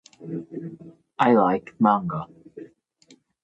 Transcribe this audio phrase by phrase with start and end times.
[1.19, 2.27] I like manga.